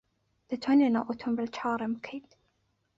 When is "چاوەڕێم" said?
1.57-1.93